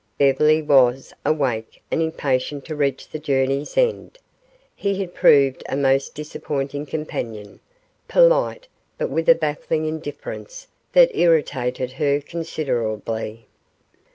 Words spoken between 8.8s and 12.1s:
but with a baffling indifference that irritated